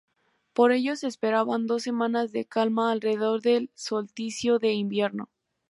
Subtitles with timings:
[0.53, 5.29] Por ello se esperaban dos semanas de calma alrededor del solsticio de invierno.